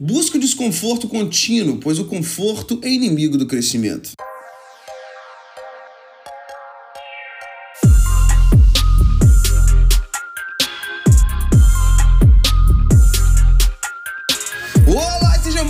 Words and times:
Busque 0.00 0.36
o 0.36 0.40
desconforto 0.40 1.08
contínuo, 1.08 1.78
pois 1.78 1.98
o 1.98 2.04
conforto 2.04 2.78
é 2.84 2.88
inimigo 2.88 3.36
do 3.36 3.48
crescimento. 3.48 4.12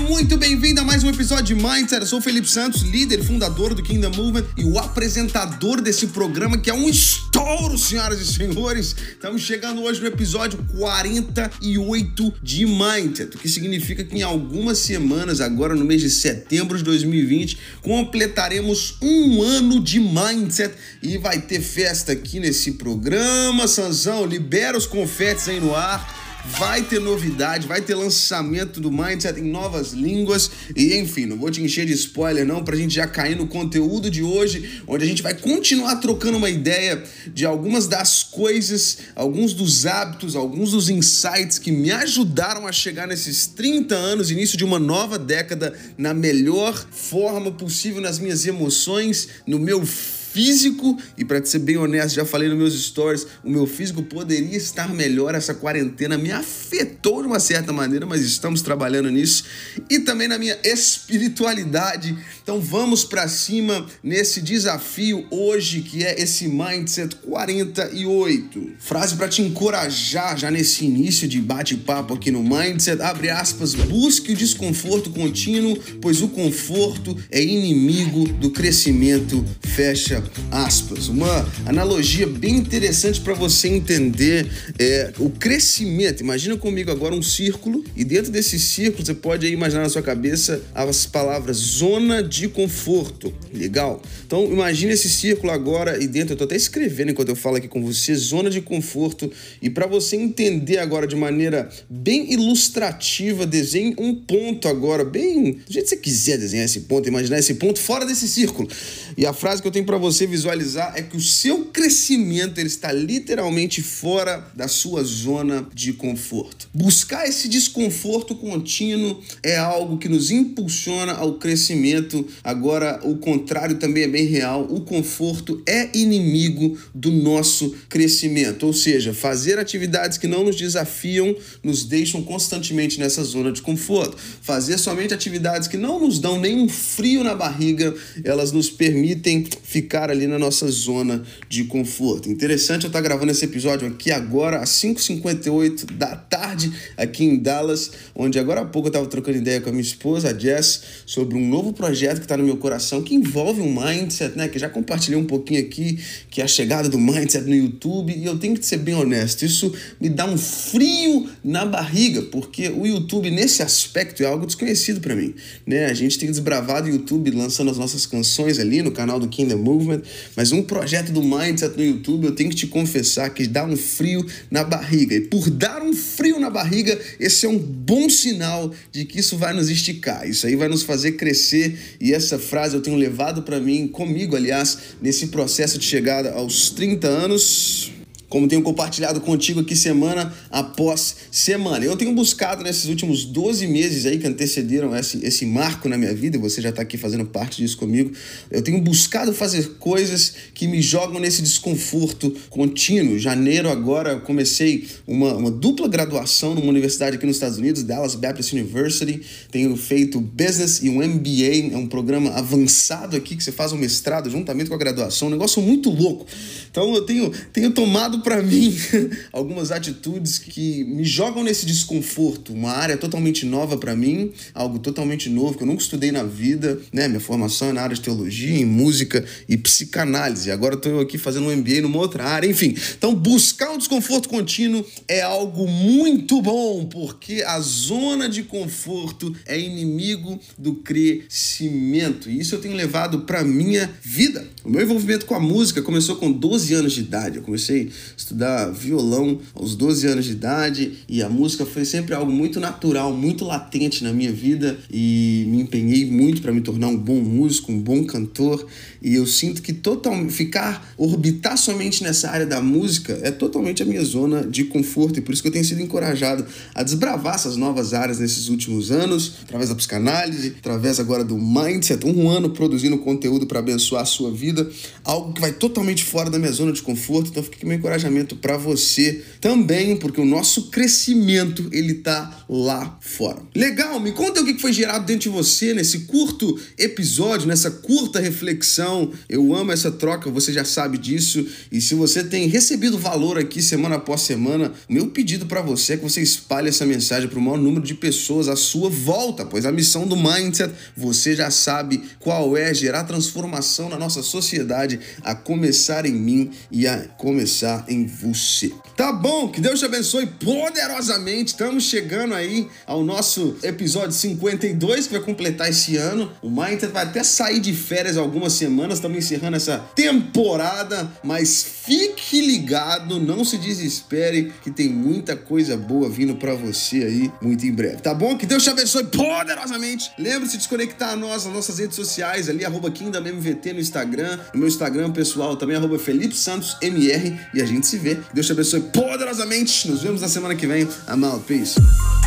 Muito 0.09 0.39
bem-vindo 0.39 0.81
a 0.81 0.85
mais 0.85 1.05
um 1.05 1.11
episódio 1.11 1.55
de 1.55 1.55
Mindset. 1.55 2.01
Eu 2.01 2.07
sou 2.07 2.19
o 2.19 2.23
Felipe 2.23 2.49
Santos, 2.49 2.81
líder, 2.81 3.23
fundador 3.23 3.75
do 3.75 3.83
Kingdom 3.83 4.11
Movement 4.17 4.47
e 4.57 4.65
o 4.65 4.79
apresentador 4.79 5.83
desse 5.83 6.07
programa 6.07 6.57
que 6.57 6.71
é 6.71 6.73
um 6.75 6.89
estouro, 6.89 7.77
senhoras 7.77 8.19
e 8.19 8.25
senhores. 8.25 8.97
Estamos 9.13 9.43
chegando 9.43 9.83
hoje 9.83 10.01
no 10.01 10.07
episódio 10.07 10.65
48 10.79 12.35
de 12.43 12.65
Mindset, 12.65 13.37
o 13.37 13.39
que 13.39 13.51
significa 13.51 14.03
que 14.03 14.17
em 14.17 14.23
algumas 14.23 14.79
semanas, 14.79 15.43
agora 15.43 15.75
no 15.75 15.85
mês 15.85 16.01
de 16.01 16.09
setembro 16.09 16.79
de 16.79 16.85
2020, 16.85 17.59
completaremos 17.83 18.97
um 19.03 19.43
ano 19.43 19.79
de 19.79 20.01
Mindset 20.01 20.75
e 21.03 21.19
vai 21.19 21.43
ter 21.43 21.61
festa 21.61 22.13
aqui 22.13 22.41
nesse 22.41 22.73
programa. 22.73 23.69
Sanzão, 23.69 24.25
libera 24.25 24.79
os 24.79 24.87
confetes 24.87 25.47
aí 25.51 25.61
no 25.61 25.77
ar 25.77 26.28
vai 26.45 26.83
ter 26.83 27.01
novidade, 27.01 27.67
vai 27.67 27.81
ter 27.81 27.95
lançamento 27.95 28.81
do 28.81 28.91
Mindset 28.91 29.41
em 29.41 29.51
novas 29.51 29.93
línguas. 29.93 30.51
E 30.75 30.97
enfim, 30.97 31.27
não 31.27 31.37
vou 31.37 31.51
te 31.51 31.63
encher 31.63 31.87
de 31.87 31.93
spoiler 31.93 32.47
não, 32.47 32.65
pra 32.65 32.77
gente 32.77 32.95
já 32.95 33.07
cair 33.07 33.37
no 33.37 33.47
conteúdo 33.47 34.11
de 34.11 34.23
hoje, 34.23 34.83
onde 34.87 35.05
a 35.05 35.07
gente 35.07 35.23
vai 35.23 35.35
continuar 35.35 35.97
trocando 35.97 36.39
uma 36.39 36.51
ideia 36.51 37.03
de 37.33 37.45
algumas 37.45 37.87
das 37.87 38.23
coisas, 38.23 38.99
alguns 39.15 39.53
dos 39.53 39.87
hábitos, 39.87 40.37
alguns 40.37 40.73
dos 40.73 40.89
insights 40.89 41.59
que 41.59 41.73
me 41.73 41.91
ajudaram 41.91 42.67
a 42.67 42.73
chegar 42.73 43.07
nesses 43.07 43.47
30 43.47 43.95
anos, 43.95 44.31
início 44.31 44.57
de 44.57 44.65
uma 44.65 44.79
nova 44.79 45.19
década, 45.19 45.75
na 45.97 46.15
melhor 46.15 46.75
forma 46.91 47.51
possível 47.53 48.01
nas 48.01 48.19
minhas 48.19 48.47
emoções, 48.47 49.29
no 49.47 49.59
meu 49.59 49.85
físico, 50.33 50.99
e 51.17 51.25
para 51.25 51.45
ser 51.45 51.61
bem 51.61 51.77
honesto, 51.77 52.15
já 52.17 52.25
falei 52.25 52.49
nos 52.49 52.59
meus 52.59 52.75
stories, 52.75 53.27
o 53.43 53.51
meu 53.51 53.67
físico 53.67 54.03
poderia 54.03 54.57
estar 54.57 54.89
melhor. 54.93 55.35
Essa 55.35 55.55
quarentena 55.55 56.19
me 56.19 56.31
afetou 56.31 57.23
de 57.23 57.29
uma 57.29 57.41
certa 57.41 57.73
maneira, 57.73 58.07
mas 58.07 58.23
estamos 58.23 58.63
trabalhando 58.63 59.11
nisso. 59.11 59.45
E 59.89 59.99
também 60.01 60.29
na 60.29 60.39
minha 60.39 60.59
espiritualidade. 60.63 62.17
Então 62.43 62.61
vamos 62.61 63.05
para 63.05 63.27
cima 63.29 63.87
nesse 64.03 64.41
desafio 64.41 65.27
hoje, 65.31 65.83
que 65.83 66.05
é 66.05 66.21
esse 66.21 66.49
Mindset 66.49 67.17
48. 67.17 68.73
Frase 68.79 69.17
para 69.17 69.29
te 69.29 69.43
encorajar 69.43 70.39
já 70.39 70.51
nesse 70.51 70.85
início 70.85 71.27
de 71.27 71.41
bate-papo 71.41 72.15
aqui 72.15 72.31
no 72.31 72.43
Mindset. 72.43 73.01
Abre 73.03 73.31
aspas, 73.31 73.75
busque 73.75 74.33
o 74.33 74.37
desconforto 74.37 75.11
contínuo, 75.11 75.79
pois 76.01 76.23
o 76.23 76.29
conforto 76.29 77.17
é 77.31 77.43
inimigo 77.43 78.29
do 78.35 78.51
crescimento. 78.51 79.45
Fecha 79.61 80.18
aspas. 80.51 81.09
Uma 81.09 81.47
analogia 81.67 82.27
bem 82.27 82.57
interessante 82.57 83.21
para 83.21 83.35
você 83.35 83.69
entender 83.69 84.47
é, 84.79 85.13
o 85.19 85.31
crescimento. 85.31 86.21
Imagina 86.23 86.57
comigo 86.57 86.91
agora 86.91 87.15
um 87.15 87.23
círculo 87.23 87.85
e 87.97 88.05
dentro 88.05 88.31
desse 88.31 88.59
círculo 88.59 89.05
você 89.05 89.15
pode 89.15 89.47
imaginar 89.47 89.83
na 89.83 89.89
sua 89.89 90.03
cabeça 90.03 90.63
as 90.75 91.07
palavras 91.07 91.57
zona 91.57 92.23
de 92.23 92.49
conforto. 92.49 93.33
Legal? 93.53 94.03
Então 94.27 94.45
imagine 94.45 94.93
esse 94.93 95.09
círculo 95.09 95.53
agora 95.53 96.03
e 96.03 96.07
dentro, 96.07 96.35
eu 96.35 96.37
tô 96.37 96.45
até 96.45 96.57
escrevendo 96.57 97.11
enquanto 97.11 97.29
eu 97.29 97.37
falo 97.37 97.57
aqui 97.57 97.69
com 97.69 97.83
você, 97.83 98.15
zona 98.15 98.51
de 98.51 98.61
conforto. 98.61 99.31
E 99.63 99.71
para 99.71 99.87
você 99.87 100.17
entender 100.17 100.79
agora 100.79 101.07
de 101.07 101.17
maneira 101.17 101.69
bem 101.89 102.33
ilustrativa, 102.33 103.47
desenhe 103.47 103.95
um 103.99 104.15
ponto 104.15 104.69
agora, 104.69 105.05
bem 105.05 105.53
do 105.53 105.73
jeito 105.73 105.85
que 105.85 105.91
você 105.91 105.97
quiser 105.97 106.39
desenhar 106.39 106.65
esse 106.65 106.81
ponto, 106.81 107.09
imaginar 107.09 107.39
esse 107.39 107.55
ponto 107.55 107.79
fora 107.81 108.05
desse 108.05 108.29
círculo. 108.29 108.69
E 109.17 109.27
a 109.27 109.33
frase 109.33 109.63
que 109.63 109.69
eu 109.69 109.73
tenho 109.73 109.85
para 109.85 109.99
você 109.99 110.08
você 110.13 110.27
visualizar 110.27 110.95
é 110.97 111.03
que 111.03 111.17
o 111.17 111.21
seu 111.21 111.67
crescimento 111.67 112.59
ele 112.59 112.69
está 112.69 112.91
literalmente 112.91 113.83
fora 113.83 114.47
da 114.55 114.67
sua 114.67 115.03
zona 115.05 115.67
de 115.75 115.93
conforto. 115.93 116.69
Buscar 116.73 117.29
esse 117.29 117.49
desconforto 117.49 118.35
contínuo 118.35 119.21
é 119.43 119.57
algo 119.57 119.99
que 119.99 120.09
nos 120.09 120.31
impulsiona 120.31 121.13
ao 121.13 121.35
crescimento. 121.35 122.27
Agora, 122.43 123.01
o 123.03 123.17
contrário 123.19 123.77
também 123.77 124.05
é 124.05 124.09
bem 124.09 124.27
real. 124.27 124.67
O 124.71 124.81
conforto 124.81 125.63
é 125.67 125.91
inimigo 125.95 126.79
do 126.95 127.11
nosso 127.11 127.75
crescimento. 127.89 128.67
Ou 128.67 128.73
seja, 128.73 129.13
fazer 129.13 129.59
atividades 129.59 130.17
que 130.17 130.27
não 130.27 130.45
nos 130.45 130.57
desafiam 130.57 131.37
nos 131.63 131.85
deixam 131.85 132.23
constantemente 132.23 132.99
nessa 132.99 133.23
zona 133.23 133.53
de 133.53 133.61
conforto. 133.61 134.17
Fazer 134.41 134.79
somente 134.79 135.13
atividades 135.13 135.69
que 135.69 135.77
não 135.77 136.01
nos 136.01 136.19
dão 136.19 136.41
nenhum 136.41 136.69
frio 136.69 137.23
na 137.23 137.35
barriga, 137.35 137.95
elas 138.25 138.53
nos 138.53 138.71
permitem 138.71 139.47
ficar 139.63 139.98
ali 140.05 140.27
na 140.27 140.39
nossa 140.39 140.69
zona 140.69 141.23
de 141.49 141.65
conforto. 141.65 142.31
Interessante 142.31 142.85
eu 142.85 142.89
estar 142.89 143.01
gravando 143.01 143.33
esse 143.33 143.45
episódio 143.45 143.89
aqui 143.89 144.11
agora, 144.11 144.59
às 144.59 144.71
5h58 144.71 145.93
da 145.93 146.15
tarde, 146.15 146.73
aqui 146.97 147.25
em 147.25 147.39
Dallas, 147.39 147.91
onde 148.15 148.39
agora 148.39 148.61
há 148.61 148.65
pouco 148.65 148.89
eu 148.89 148.91
estava 148.91 149.07
trocando 149.07 149.39
ideia 149.39 149.61
com 149.61 149.69
a 149.69 149.73
minha 149.73 149.83
esposa, 149.83 150.31
a 150.31 150.39
Jess, 150.39 150.83
sobre 151.05 151.37
um 151.37 151.49
novo 151.49 151.73
projeto 151.73 152.19
que 152.19 152.25
está 152.25 152.37
no 152.37 152.45
meu 152.45 152.57
coração, 152.57 153.03
que 153.03 153.15
envolve 153.15 153.61
um 153.61 153.73
mindset, 153.73 154.37
né? 154.37 154.49
Que 154.49 154.59
já 154.59 154.69
compartilhei 154.69 155.19
um 155.19 155.25
pouquinho 155.25 155.61
aqui, 155.61 155.99
que 156.31 156.41
é 156.41 156.45
a 156.45 156.49
chegada 156.49 156.89
do 156.89 156.99
mindset 156.99 157.45
no 157.47 157.55
YouTube, 157.55 158.15
e 158.17 158.25
eu 158.25 158.39
tenho 158.39 158.57
que 158.57 158.65
ser 158.65 158.79
bem 158.79 158.95
honesto, 158.95 159.45
isso 159.45 159.73
me 160.01 160.09
dá 160.09 160.27
um 160.27 160.39
frio 160.39 161.29
na 161.43 161.65
barriga, 161.65 162.23
porque 162.23 162.69
o 162.69 162.87
YouTube, 162.87 163.31
nesse 163.31 163.63
aspecto, 163.63 164.23
é 164.23 164.27
algo 164.27 164.47
desconhecido 164.47 165.01
para 165.01 165.15
mim, 165.15 165.35
né? 165.67 165.87
A 165.87 165.95
gente 165.95 166.19
tem 166.19 166.29
desbravado 166.29 166.89
o 166.89 166.91
YouTube 166.91 167.31
lançando 167.31 167.71
as 167.71 167.79
nossas 167.79 168.07
canções 168.07 168.59
ali 168.59 168.83
no 168.83 168.91
canal 168.91 169.19
do 169.19 169.29
Kingdom 169.29 169.59
Movement, 169.59 169.88
mas 170.37 170.53
um 170.53 170.63
projeto 170.63 171.13
do 171.13 171.23
Mindset 171.23 171.77
no 171.77 171.85
YouTube, 171.85 172.27
eu 172.27 172.33
tenho 172.33 172.51
que 172.51 172.57
te 172.57 172.67
confessar 172.67 173.31
que 173.31 173.47
dá 173.47 173.65
um 173.65 173.77
frio 173.77 174.25
na 174.51 174.65
barriga. 174.65 175.15
E 175.15 175.23
por 175.23 175.51
dar 175.51 175.83
um 175.83 175.93
frio 175.93 176.39
na 176.39 176.51
barriga, 176.51 176.99
esse 177.19 177.47
é 177.47 177.49
um 177.49 177.59
bom 177.59 178.09
sinal 178.09 178.73
de 178.93 179.05
que 179.05 179.21
isso 179.21 179.37
vai 179.37 179.53
nos 179.53 179.69
esticar, 179.69 180.29
isso 180.29 180.47
aí 180.47 180.57
vai 180.57 180.69
nos 180.69 180.83
fazer 180.83 181.13
crescer. 181.13 181.79
E 182.01 182.13
essa 182.13 182.39
frase 182.39 182.75
eu 182.75 182.81
tenho 182.81 182.97
levado 182.97 183.43
para 183.43 183.61
mim, 183.61 183.89
comigo, 183.89 184.37
aliás, 184.37 184.79
nesse 185.01 185.29
processo 185.29 185.79
de 185.79 185.85
chegada 185.85 186.33
aos 186.33 186.71
30 186.71 187.09
anos 187.09 187.98
como 188.29 188.47
tenho 188.47 188.63
compartilhado 188.63 189.21
contigo 189.21 189.61
aqui 189.61 189.75
semana 189.75 190.33
após 190.51 191.17
semana. 191.31 191.85
Eu 191.85 191.97
tenho 191.97 192.13
buscado 192.13 192.63
nesses 192.63 192.87
últimos 192.87 193.25
12 193.25 193.67
meses 193.67 194.07
aí 194.07 194.19
que 194.19 194.27
antecederam 194.27 194.95
esse, 194.95 195.25
esse 195.25 195.47
marco 195.47 195.89
na 195.89 195.97
minha 195.97 196.15
vida, 196.15 196.39
você 196.39 196.61
já 196.61 196.69
está 196.69 196.83
aqui 196.83 196.99
fazendo 196.99 197.25
parte 197.25 197.63
disso 197.63 197.77
comigo. 197.77 198.13
Eu 198.51 198.63
tenho 198.63 198.81
buscado 198.81 199.33
fazer 199.33 199.77
coisas 199.79 200.35
que 200.55 200.67
me 200.67 200.83
jogam 200.83 201.21
nesse 201.21 201.43
desconforto 201.43 202.35
contínuo. 202.51 203.19
Janeiro 203.19 203.71
agora 203.71 204.13
eu 204.13 204.21
comecei 204.21 204.87
uma, 205.07 205.35
uma 205.35 205.51
dupla 205.51 205.89
graduação 205.89 206.55
numa 206.55 206.69
universidade 206.69 207.17
aqui 207.17 207.27
nos 207.27 207.37
Estados 207.37 207.59
Unidos, 207.59 207.83
Dallas 207.83 208.15
Baptist 208.15 208.53
University. 208.53 209.23
Tenho 209.51 209.75
feito 209.77 210.21
Business 210.21 210.83
e 210.83 210.91
um 210.91 210.97
MBA, 210.97 211.73
é 211.73 211.77
um 211.77 211.87
programa 211.87 212.31
avançado 212.31 213.17
aqui 213.17 213.37
que 213.37 213.43
você 213.43 213.53
faz 213.53 213.73
um 213.73 213.77
mestrado 213.77 214.29
juntamente 214.29 214.69
com 214.69 214.75
a 214.75 214.79
graduação, 214.79 215.29
um 215.29 215.31
negócio 215.31 215.63
muito 215.63 215.91
louco. 215.91 216.27
Então 216.71 216.95
eu 216.95 217.03
tenho, 217.03 217.33
tenho 217.53 217.71
tomado 217.71 218.18
para 218.21 218.43
mim 218.43 218.75
algumas 219.33 219.71
atitudes 219.71 220.39
que 220.39 220.85
me 220.85 221.05
jogam 221.05 221.43
nesse 221.43 221.67
desconforto, 221.67 222.53
uma 222.53 222.73
área 222.73 222.97
totalmente 222.97 223.45
nova 223.47 223.77
para 223.77 223.95
mim, 223.95 224.33
algo 224.55 224.79
totalmente 224.79 225.29
novo 225.29 225.57
que 225.57 225.63
eu 225.63 225.67
nunca 225.67 225.83
estudei 225.83 226.13
na 226.13 226.23
vida, 226.23 226.79
né? 226.93 227.09
Minha 227.09 227.21
formação 227.21 227.69
é 227.69 227.73
na 227.73 227.83
área 227.83 227.95
de 227.95 228.03
teologia, 228.03 228.59
em 228.59 228.65
música 228.65 229.25
e 229.49 229.57
psicanálise. 229.57 230.51
Agora 230.51 230.75
estou 230.75 231.01
aqui 231.01 231.19
fazendo 231.19 231.49
um 231.49 231.57
MBA 231.57 231.83
numa 231.83 231.99
outra 231.99 232.25
área, 232.25 232.49
enfim. 232.49 232.77
Então, 232.97 233.15
buscar 233.15 233.71
um 233.71 233.79
desconforto 233.79 234.29
contínuo 234.29 234.85
é 235.07 235.23
algo 235.23 235.67
muito 235.67 236.41
bom, 236.43 236.87
porque 236.87 237.43
a 237.47 237.61
zona 237.61 238.29
de 238.29 238.43
conforto 238.43 239.35
é 239.47 239.59
inimigo 239.59 240.39
do 240.57 240.75
crescimento. 240.75 242.31
E 242.31 242.41
isso 242.41 242.55
eu 242.55 242.61
tenho 242.61 242.75
levado 242.75 243.21
para 243.21 243.45
minha 243.45 243.91
vida. 244.03 244.47
O 244.65 244.71
meu 244.71 244.83
envolvimento 244.83 245.27
com 245.27 245.35
a 245.35 245.41
música 245.41 245.83
começou 245.83 246.17
com 246.17 246.31
12 246.31 246.75
anos 246.75 246.93
de 246.93 247.01
idade. 247.01 247.37
Eu 247.39 247.43
comecei 247.43 247.91
estudar 248.17 248.71
violão 248.71 249.41
aos 249.55 249.75
12 249.75 250.07
anos 250.07 250.25
de 250.25 250.33
idade 250.33 250.93
e 251.09 251.23
a 251.23 251.29
música 251.29 251.65
foi 251.65 251.85
sempre 251.85 252.15
algo 252.15 252.31
muito 252.31 252.61
natural, 252.61 253.13
muito 253.13 253.45
latente 253.45 254.05
na 254.05 254.13
minha 254.13 254.33
vida 254.33 254.79
e 254.91 255.45
me 255.49 255.63
empenhei 255.63 256.05
muito 256.11 256.43
para 256.43 256.53
me 256.53 256.61
tornar 256.61 256.89
um 256.89 256.97
bom 256.97 257.21
músico, 257.21 257.73
um 257.73 257.79
bom 257.79 258.05
cantor 258.05 258.67
e 259.03 259.15
eu 259.15 259.27
sinto 259.27 259.63
que 259.63 259.73
total, 259.73 260.29
ficar, 260.29 260.93
orbitar 260.97 261.57
somente 261.57 262.03
nessa 262.03 262.31
área 262.31 262.47
da 262.47 262.61
música 262.61 263.19
é 263.23 263.31
totalmente 263.31 263.83
a 263.83 263.87
minha 263.87 264.05
zona 264.05 264.47
de 264.47 264.65
conforto 264.65 265.19
e 265.19 265.23
por 265.23 265.33
isso 265.33 265.43
que 265.43 265.49
eu 265.49 265.53
tenho 265.53 265.65
sido 265.65 265.81
encorajado 265.81 266.45
a 266.75 266.83
desbravar 266.83 267.35
essas 267.35 267.57
novas 267.57 267.95
áreas 267.95 268.19
nesses 268.19 268.49
últimos 268.49 268.91
anos, 268.91 269.35
através 269.43 269.69
da 269.69 269.75
psicanálise, 269.75 270.55
através 270.59 270.99
agora 271.01 271.25
do 271.25 271.37
mindset, 271.37 272.07
um 272.07 272.29
ano 272.29 272.51
produzindo 272.51 272.99
conteúdo 272.99 273.47
para 273.47 273.59
abençoar 273.59 274.03
a 274.03 274.07
sua 274.07 274.31
vida, 274.31 274.69
algo 275.05 275.33
que 275.33 275.41
vai 275.41 275.53
totalmente 275.53 276.05
fora 276.05 276.31
da 276.31 276.39
minha 276.39 276.53
zona 276.53 276.73
de 276.73 276.83
conforto, 276.83 277.31
então 277.31 277.43
fiquei 277.43 277.69
meio 277.69 277.79
encorajado 277.79 277.98
encorajamento 277.99 278.37
para 278.37 278.57
você 278.57 279.23
também, 279.41 279.97
porque 279.97 280.21
o 280.21 280.25
nosso 280.25 280.71
crescimento 280.71 281.69
ele 281.73 281.95
tá 281.95 282.45
lá 282.49 282.97
fora. 283.01 283.43
Legal, 283.55 284.01
me 284.01 284.13
conta 284.13 284.41
o 284.41 284.45
que 284.45 284.59
foi 284.59 284.73
gerado 284.73 285.05
dentro 285.05 285.23
de 285.23 285.29
você 285.29 285.75
nesse 285.75 286.01
curto 286.01 286.59
episódio, 286.79 287.49
nessa 287.49 287.71
curta 287.71 288.21
reflexão. 288.21 289.11
Eu 289.29 289.55
amo 289.55 289.73
essa 289.73 289.91
troca, 289.91 290.31
você 290.31 290.53
já 290.53 290.65
sabe 290.65 290.97
disso. 290.97 291.47
E 291.71 291.81
se 291.81 291.95
você 291.95 292.23
tem 292.23 292.47
recebido 292.47 292.97
valor 292.97 293.39
aqui 293.39 293.61
semana 293.61 293.97
após 293.97 294.23
semana, 294.23 294.73
meu 294.89 295.09
pedido 295.09 295.47
para 295.47 295.61
você 295.61 295.95
é 295.95 295.97
que 295.97 296.05
você 296.05 296.23
espalhe 296.23 296.69
essa 296.69 296.87
mensagem 296.87 297.29
para 297.29 297.39
o 297.39 297.43
maior 297.43 297.59
número 297.59 297.85
de 297.85 297.95
pessoas 297.95 298.49
à 298.49 298.57
sua 298.57 298.89
volta, 298.89 299.45
pois 299.45 299.67
a 299.67 299.73
missão 299.73 300.07
do 300.07 300.17
Mindset, 300.17 300.73
você 300.97 301.35
já 301.35 301.51
sabe 301.51 302.03
qual 302.21 302.57
é, 302.57 302.73
gerar 302.73 303.05
transformação 303.05 303.89
na 303.89 303.99
nossa 303.99 304.23
sociedade, 304.23 305.01
a 305.23 305.35
começar 305.35 306.07
em 306.07 306.13
mim 306.13 306.51
e 306.71 306.87
a 306.87 306.99
começar 307.17 307.88
em 307.89 308.07
você. 308.07 308.73
Tá 308.97 309.13
bom? 309.13 309.49
Que 309.49 309.61
Deus 309.61 309.79
te 309.79 309.85
abençoe 309.85 310.27
poderosamente. 310.27 311.53
Estamos 311.53 311.85
chegando 311.85 312.35
aí 312.35 312.69
ao 312.87 313.03
nosso 313.03 313.57
episódio 313.63 314.13
52 314.13 315.07
que 315.07 315.13
vai 315.13 315.23
completar 315.23 315.69
esse 315.69 315.97
ano. 315.97 316.31
O 316.43 316.51
Mindset 316.51 316.93
vai 316.93 317.05
até 317.05 317.23
sair 317.23 317.61
de 317.61 317.73
férias 317.73 318.17
algumas 318.17 318.53
semanas, 318.53 318.99
estamos 318.99 319.19
encerrando 319.19 319.57
essa 319.57 319.79
temporada, 319.95 321.11
mas 321.23 321.63
fique 321.63 322.41
ligado, 322.41 323.19
não 323.19 323.45
se 323.45 323.57
desespere 323.57 324.53
que 324.63 324.71
tem 324.71 324.89
muita 324.89 325.37
coisa 325.37 325.77
boa 325.77 326.09
vindo 326.09 326.37
para 326.37 326.55
você 326.55 327.05
aí 327.05 327.33
muito 327.41 327.65
em 327.67 327.73
breve, 327.73 327.97
tá 327.97 328.13
bom? 328.13 328.37
Que 328.37 328.47
Deus 328.47 328.63
te 328.63 328.71
abençoe 328.71 329.05
poderosamente. 329.05 330.11
Lembre-se 330.19 330.57
de 330.57 330.63
se 330.65 330.69
conectar 330.69 331.13
a 331.13 331.17
nós, 331.17 331.45
nas 331.45 331.55
nossas 331.55 331.79
redes 331.79 331.97
sociais 331.97 332.49
ali, 332.49 332.65
arroba 332.65 332.91
KingdomMVT 332.91 333.73
no 333.73 333.81
Instagram, 333.81 334.39
no 334.53 334.61
meu 334.61 334.69
Instagram 334.69 335.13
pessoal 335.13 335.57
também, 335.57 335.77
arroba 335.77 335.99
Felipe 335.99 336.37
Santos 336.37 336.77
MR, 336.83 337.39
e 337.55 337.63
a 337.63 337.65
gente 337.65 337.78
se 337.87 337.99
vê. 337.99 338.19
Deus 338.33 338.47
te 338.47 338.53
abençoe 338.53 338.81
poderosamente. 338.81 339.89
Nos 339.89 340.03
vemos 340.03 340.21
na 340.21 340.29
semana 340.29 340.55
que 340.55 340.67
vem. 340.67 340.89
Out. 341.07 341.45
Peace. 341.47 342.18